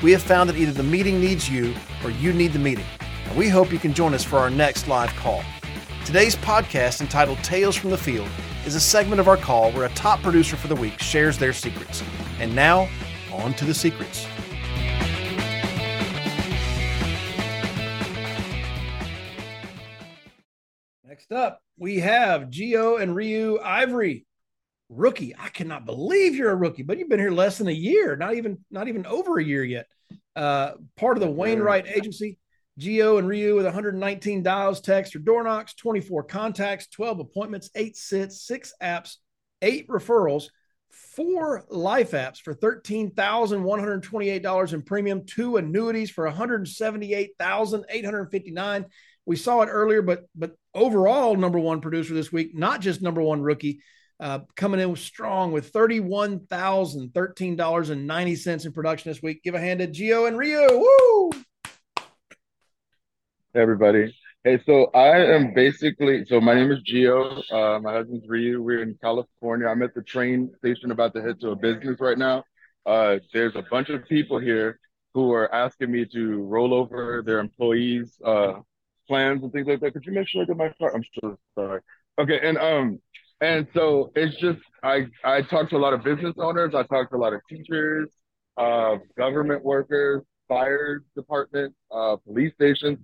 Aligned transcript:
We 0.00 0.12
have 0.12 0.22
found 0.22 0.48
that 0.48 0.56
either 0.56 0.70
the 0.70 0.84
meeting 0.84 1.20
needs 1.20 1.50
you 1.50 1.74
or 2.04 2.10
you 2.10 2.32
need 2.32 2.52
the 2.52 2.58
meeting, 2.60 2.84
and 3.24 3.36
we 3.36 3.48
hope 3.48 3.72
you 3.72 3.80
can 3.80 3.92
join 3.92 4.14
us 4.14 4.22
for 4.22 4.38
our 4.38 4.48
next 4.48 4.86
live 4.86 5.10
call. 5.16 5.42
Today's 6.04 6.36
podcast, 6.36 7.00
entitled 7.00 7.38
Tales 7.38 7.74
from 7.74 7.90
the 7.90 7.98
Field, 7.98 8.28
is 8.64 8.76
a 8.76 8.80
segment 8.80 9.20
of 9.20 9.26
our 9.26 9.36
call 9.36 9.72
where 9.72 9.86
a 9.86 9.88
top 9.94 10.22
producer 10.22 10.54
for 10.54 10.68
the 10.68 10.76
week 10.76 11.00
shares 11.00 11.36
their 11.36 11.52
secrets. 11.52 12.04
And 12.38 12.54
now, 12.54 12.88
on 13.32 13.54
to 13.54 13.64
the 13.64 13.74
secrets. 13.74 14.24
Next 21.04 21.32
up, 21.32 21.60
we 21.76 21.98
have 21.98 22.50
Geo 22.50 22.98
and 22.98 23.16
Ryu 23.16 23.58
Ivery. 23.60 24.27
Rookie. 24.88 25.34
I 25.38 25.48
cannot 25.48 25.86
believe 25.86 26.34
you're 26.34 26.50
a 26.50 26.56
rookie, 26.56 26.82
but 26.82 26.98
you've 26.98 27.08
been 27.08 27.20
here 27.20 27.30
less 27.30 27.58
than 27.58 27.68
a 27.68 27.72
year, 27.72 28.16
not 28.16 28.34
even 28.34 28.58
not 28.70 28.88
even 28.88 29.06
over 29.06 29.38
a 29.38 29.44
year 29.44 29.64
yet. 29.64 29.86
Uh, 30.34 30.72
part 30.96 31.16
of 31.16 31.22
the 31.22 31.30
Wainwright 31.30 31.86
agency. 31.86 32.38
Geo 32.78 33.18
and 33.18 33.26
Ryu 33.26 33.56
with 33.56 33.64
119 33.64 34.44
dials, 34.44 34.80
text 34.80 35.16
or 35.16 35.18
door 35.18 35.42
knocks, 35.42 35.74
24 35.74 36.22
contacts, 36.22 36.86
12 36.86 37.18
appointments, 37.18 37.70
eight 37.74 37.96
sits, 37.96 38.46
six 38.46 38.72
apps, 38.80 39.16
eight 39.62 39.88
referrals, 39.88 40.50
four 40.90 41.64
life 41.68 42.12
apps 42.12 42.38
for 42.38 42.54
$13,128 42.54 44.72
in 44.72 44.82
premium, 44.82 45.26
two 45.26 45.56
annuities 45.56 46.10
for 46.10 46.24
178,859. 46.24 48.86
We 49.26 49.36
saw 49.36 49.62
it 49.62 49.66
earlier, 49.66 50.02
but 50.02 50.26
but 50.36 50.52
overall 50.72 51.34
number 51.36 51.58
one 51.58 51.80
producer 51.80 52.14
this 52.14 52.30
week, 52.32 52.56
not 52.56 52.80
just 52.80 53.02
number 53.02 53.20
one 53.20 53.42
rookie, 53.42 53.80
uh, 54.20 54.40
coming 54.56 54.80
in 54.80 54.94
strong 54.96 55.52
with 55.52 55.72
$31,013.90 55.72 58.66
in 58.66 58.72
production 58.72 59.10
this 59.10 59.22
week. 59.22 59.42
Give 59.42 59.54
a 59.54 59.60
hand 59.60 59.80
to 59.80 59.86
Geo 59.86 60.26
and 60.26 60.36
Rio. 60.36 60.78
Woo! 60.78 61.30
everybody. 63.54 64.14
Hey, 64.44 64.60
so 64.66 64.86
I 64.94 65.34
am 65.34 65.52
basically 65.52 66.24
so 66.26 66.40
my 66.40 66.54
name 66.54 66.70
is 66.70 66.80
Geo. 66.82 67.42
Uh, 67.50 67.80
my 67.80 67.92
husband's 67.92 68.28
Ryu. 68.28 68.62
We're 68.62 68.82
in 68.82 68.96
California. 69.02 69.66
I'm 69.66 69.82
at 69.82 69.94
the 69.94 70.02
train 70.02 70.52
station 70.58 70.90
about 70.90 71.14
to 71.14 71.22
head 71.22 71.40
to 71.40 71.50
a 71.50 71.56
business 71.56 72.00
right 72.00 72.16
now. 72.16 72.44
Uh, 72.86 73.18
there's 73.32 73.56
a 73.56 73.64
bunch 73.70 73.88
of 73.88 74.06
people 74.08 74.38
here 74.38 74.78
who 75.12 75.32
are 75.32 75.52
asking 75.52 75.90
me 75.90 76.06
to 76.12 76.42
roll 76.42 76.72
over 76.72 77.22
their 77.26 77.40
employees' 77.40 78.16
uh, 78.24 78.54
plans 79.08 79.42
and 79.42 79.52
things 79.52 79.66
like 79.66 79.80
that. 79.80 79.92
Could 79.92 80.06
you 80.06 80.12
make 80.12 80.28
sure 80.28 80.42
I 80.42 80.44
get 80.44 80.56
my 80.56 80.72
car? 80.78 80.94
I'm 80.94 81.04
so 81.20 81.38
sorry. 81.56 81.80
Okay, 82.18 82.40
and 82.42 82.58
um, 82.58 83.00
and 83.40 83.66
so 83.74 84.10
it's 84.14 84.36
just 84.36 84.60
I 84.82 85.06
I 85.24 85.42
talk 85.42 85.70
to 85.70 85.76
a 85.76 85.78
lot 85.78 85.92
of 85.92 86.02
business 86.04 86.34
owners. 86.38 86.74
I 86.74 86.82
talk 86.84 87.10
to 87.10 87.16
a 87.16 87.18
lot 87.18 87.32
of 87.32 87.40
teachers, 87.48 88.08
uh, 88.56 88.96
government 89.16 89.64
workers, 89.64 90.22
fire 90.48 91.02
department, 91.14 91.74
uh, 91.90 92.16
police 92.16 92.54
stations 92.54 92.98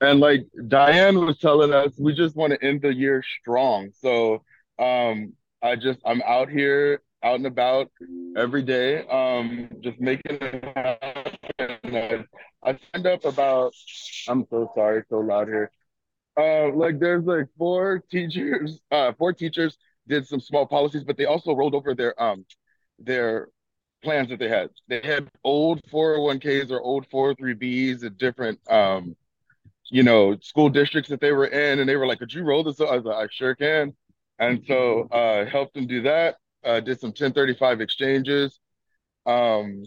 and 0.00 0.20
like 0.20 0.46
Diane 0.68 1.24
was 1.24 1.38
telling 1.38 1.72
us, 1.72 1.92
we 1.98 2.14
just 2.14 2.36
want 2.36 2.52
to 2.52 2.64
end 2.64 2.82
the 2.82 2.94
year 2.94 3.22
strong. 3.40 3.90
So 4.00 4.42
um, 4.78 5.32
I 5.62 5.76
just 5.76 6.00
I'm 6.04 6.22
out 6.22 6.50
here, 6.50 7.00
out 7.22 7.36
and 7.36 7.46
about 7.46 7.90
every 8.36 8.62
day, 8.62 9.06
um, 9.08 9.68
just 9.80 9.98
making 10.00 10.38
it 10.40 10.64
happen. 10.76 12.26
I 12.62 12.78
signed 12.92 13.06
up 13.06 13.24
about. 13.24 13.72
I'm 14.28 14.46
so 14.50 14.70
sorry, 14.74 15.02
so 15.08 15.18
loud 15.18 15.48
here. 15.48 15.70
Uh, 16.38 16.70
like 16.74 16.98
there's 16.98 17.24
like 17.24 17.46
four 17.56 18.02
teachers, 18.10 18.80
uh, 18.90 19.12
four 19.18 19.32
teachers 19.32 19.78
did 20.06 20.26
some 20.26 20.40
small 20.40 20.66
policies, 20.66 21.02
but 21.04 21.16
they 21.16 21.24
also 21.24 21.54
rolled 21.54 21.74
over 21.74 21.94
their 21.94 22.20
um 22.22 22.44
their 22.98 23.48
plans 24.02 24.28
that 24.28 24.38
they 24.38 24.48
had. 24.48 24.70
They 24.88 25.00
had 25.02 25.30
old 25.44 25.80
401ks 25.90 26.70
or 26.70 26.80
old 26.80 27.08
403bs 27.08 28.04
at 28.04 28.18
different 28.18 28.60
um 28.70 29.16
you 29.90 30.02
know, 30.02 30.36
school 30.40 30.68
districts 30.70 31.10
that 31.10 31.20
they 31.20 31.32
were 31.32 31.46
in, 31.46 31.80
and 31.80 31.88
they 31.88 31.96
were 31.96 32.06
like, 32.06 32.18
"Could 32.20 32.32
you 32.34 32.44
roll 32.44 32.64
this?" 32.64 32.80
Up? 32.80 32.90
I 32.90 32.96
was 32.96 33.04
like, 33.06 33.16
"I 33.16 33.28
sure 33.32 33.54
can," 33.54 33.94
and 34.38 34.64
so 34.66 35.02
uh, 35.10 35.46
helped 35.46 35.74
them 35.74 35.86
do 35.86 36.02
that. 36.02 36.36
Uh, 36.64 36.80
did 36.80 37.00
some 37.00 37.12
1035 37.12 37.80
exchanges. 37.80 38.60
Um, 39.26 39.84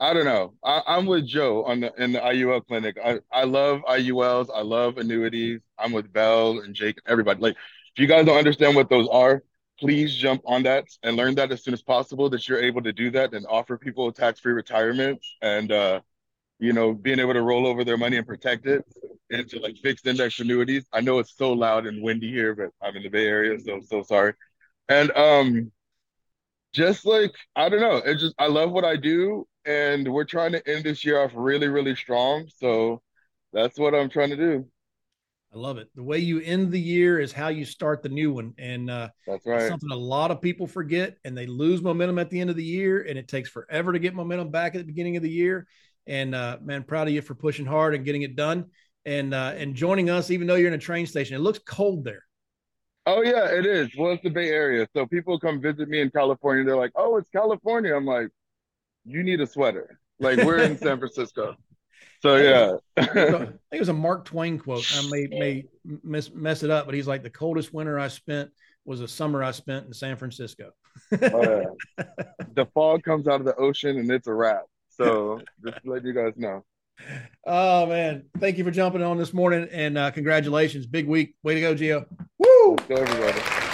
I 0.00 0.12
don't 0.12 0.24
know. 0.24 0.54
I, 0.62 0.98
am 0.98 1.06
with 1.06 1.26
Joe 1.26 1.64
on 1.64 1.80
the 1.80 1.92
in 2.02 2.12
the 2.12 2.18
IUL 2.18 2.66
clinic. 2.66 2.96
I, 3.02 3.20
I 3.32 3.44
love 3.44 3.80
IULs. 3.88 4.48
I 4.52 4.62
love 4.62 4.98
annuities. 4.98 5.60
I'm 5.78 5.92
with 5.92 6.12
Bell 6.12 6.60
and 6.60 6.74
Jake. 6.74 6.98
And 7.04 7.12
everybody. 7.12 7.40
Like, 7.40 7.56
if 7.94 8.00
you 8.00 8.06
guys 8.06 8.26
don't 8.26 8.36
understand 8.36 8.74
what 8.74 8.90
those 8.90 9.08
are, 9.08 9.42
please 9.78 10.14
jump 10.14 10.42
on 10.46 10.64
that 10.64 10.86
and 11.02 11.16
learn 11.16 11.36
that 11.36 11.52
as 11.52 11.62
soon 11.62 11.74
as 11.74 11.82
possible. 11.82 12.28
That 12.28 12.48
you're 12.48 12.60
able 12.60 12.82
to 12.82 12.92
do 12.92 13.10
that 13.12 13.34
and 13.34 13.46
offer 13.48 13.78
people 13.78 14.10
tax-free 14.10 14.52
retirement 14.52 15.24
and 15.40 15.70
uh, 15.70 16.00
you 16.58 16.72
know, 16.72 16.92
being 16.92 17.20
able 17.20 17.34
to 17.34 17.42
roll 17.42 17.66
over 17.66 17.84
their 17.84 17.96
money 17.96 18.16
and 18.16 18.26
protect 18.26 18.66
it 18.66 18.84
into 19.30 19.58
like 19.60 19.76
fixed 19.78 20.06
index 20.06 20.38
annuities. 20.40 20.86
I 20.92 21.00
know 21.00 21.18
it's 21.18 21.36
so 21.36 21.52
loud 21.52 21.86
and 21.86 22.02
windy 22.02 22.30
here, 22.30 22.54
but 22.54 22.70
I'm 22.82 22.96
in 22.96 23.02
the 23.04 23.08
Bay 23.08 23.26
Area, 23.26 23.58
so 23.60 23.80
so 23.80 24.02
sorry. 24.02 24.34
And 24.88 25.10
um 25.16 25.72
just 26.72 27.06
like 27.06 27.32
I 27.54 27.68
don't 27.68 27.80
know, 27.80 27.96
it 27.96 28.16
just 28.16 28.34
I 28.38 28.48
love 28.48 28.70
what 28.72 28.84
I 28.84 28.96
do 28.96 29.46
and 29.66 30.12
we're 30.12 30.24
trying 30.24 30.52
to 30.52 30.68
end 30.68 30.84
this 30.84 31.04
year 31.04 31.22
off 31.22 31.32
really, 31.34 31.68
really 31.68 31.94
strong. 31.94 32.48
So 32.56 33.02
that's 33.52 33.78
what 33.78 33.94
I'm 33.94 34.10
trying 34.10 34.30
to 34.30 34.36
do. 34.36 34.66
I 35.54 35.58
love 35.58 35.78
it. 35.78 35.88
The 35.94 36.02
way 36.02 36.18
you 36.18 36.40
end 36.40 36.72
the 36.72 36.80
year 36.80 37.20
is 37.20 37.32
how 37.32 37.48
you 37.48 37.64
start 37.64 38.02
the 38.02 38.08
new 38.08 38.32
one. 38.32 38.54
And 38.58 38.90
uh, 38.90 39.10
that's 39.26 39.46
right. 39.46 39.68
something 39.68 39.90
a 39.92 39.96
lot 39.96 40.32
of 40.32 40.42
people 40.42 40.66
forget 40.66 41.16
and 41.24 41.38
they 41.38 41.46
lose 41.46 41.80
momentum 41.80 42.18
at 42.18 42.28
the 42.28 42.40
end 42.40 42.50
of 42.50 42.56
the 42.56 42.64
year. 42.64 43.02
And 43.02 43.16
it 43.16 43.28
takes 43.28 43.48
forever 43.48 43.92
to 43.92 44.00
get 44.00 44.14
momentum 44.14 44.50
back 44.50 44.74
at 44.74 44.78
the 44.78 44.84
beginning 44.84 45.16
of 45.16 45.22
the 45.22 45.30
year. 45.30 45.68
And 46.08 46.34
uh, 46.34 46.58
man, 46.60 46.82
proud 46.82 47.06
of 47.06 47.14
you 47.14 47.22
for 47.22 47.36
pushing 47.36 47.66
hard 47.66 47.94
and 47.94 48.04
getting 48.04 48.22
it 48.22 48.34
done 48.34 48.66
and 49.06 49.34
uh, 49.34 49.54
and 49.56 49.74
joining 49.74 50.10
us, 50.10 50.30
even 50.30 50.46
though 50.46 50.54
you're 50.54 50.68
in 50.68 50.74
a 50.74 50.78
train 50.78 51.06
station. 51.06 51.36
It 51.36 51.40
looks 51.40 51.60
cold 51.60 52.04
there. 52.04 52.24
Oh 53.06 53.22
yeah, 53.22 53.46
it 53.46 53.66
is. 53.66 53.90
Well, 53.96 54.12
it's 54.12 54.22
the 54.22 54.30
Bay 54.30 54.48
Area, 54.48 54.86
so 54.94 55.06
people 55.06 55.38
come 55.38 55.60
visit 55.60 55.88
me 55.88 56.00
in 56.00 56.10
California. 56.10 56.64
They're 56.64 56.76
like, 56.76 56.92
"Oh, 56.94 57.16
it's 57.16 57.28
California." 57.28 57.94
I'm 57.94 58.06
like, 58.06 58.28
"You 59.04 59.22
need 59.22 59.40
a 59.40 59.46
sweater." 59.46 59.98
Like 60.20 60.38
we're 60.38 60.58
in 60.58 60.78
San 60.78 60.98
Francisco. 60.98 61.56
So 62.22 62.36
yeah, 62.36 62.76
I 62.96 63.04
think 63.04 63.58
it 63.70 63.78
was 63.78 63.90
a 63.90 63.92
Mark 63.92 64.24
Twain 64.24 64.58
quote. 64.58 64.90
I 64.96 65.06
may 65.10 65.26
may 65.26 65.64
mess, 66.02 66.30
mess 66.30 66.62
it 66.62 66.70
up, 66.70 66.86
but 66.86 66.94
he's 66.94 67.06
like, 67.06 67.22
"The 67.22 67.28
coldest 67.28 67.74
winter 67.74 67.98
I 67.98 68.08
spent 68.08 68.48
was 68.86 69.02
a 69.02 69.08
summer 69.08 69.44
I 69.44 69.50
spent 69.50 69.84
in 69.84 69.92
San 69.92 70.16
Francisco." 70.16 70.70
oh, 71.20 71.64
yeah. 71.98 72.04
The 72.54 72.64
fog 72.72 73.02
comes 73.02 73.28
out 73.28 73.40
of 73.40 73.44
the 73.44 73.54
ocean 73.56 73.98
and 73.98 74.10
it's 74.10 74.26
a 74.26 74.32
wrap. 74.32 74.62
So 74.88 75.42
just 75.62 75.82
to 75.82 75.90
let 75.90 76.04
you 76.04 76.14
guys 76.14 76.32
know. 76.36 76.64
Oh 77.44 77.86
man, 77.86 78.24
thank 78.38 78.56
you 78.56 78.64
for 78.64 78.70
jumping 78.70 79.02
on 79.02 79.18
this 79.18 79.34
morning 79.34 79.68
and 79.72 79.98
uh, 79.98 80.10
congratulations, 80.10 80.86
big 80.86 81.06
week. 81.06 81.34
Way 81.42 81.56
to 81.56 81.60
go, 81.60 81.74
Geo. 81.74 82.06
Woo! 82.38 82.76
Go, 82.88 82.94
everybody. 82.94 83.73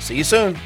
See 0.00 0.16
you 0.16 0.24
soon. 0.24 0.56